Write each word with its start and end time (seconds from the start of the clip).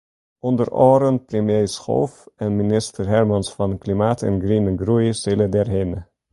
Under 0.49 0.69
oaren 0.87 1.17
premier 1.29 1.67
Schoof 1.75 2.13
en 2.43 2.51
minister 2.61 3.05
Hermans 3.13 3.49
fan 3.55 3.73
Klimaat 3.83 4.19
en 4.27 4.41
Griene 4.43 4.73
Groei 4.81 5.09
sille 5.23 5.47
derhinne. 5.57 5.99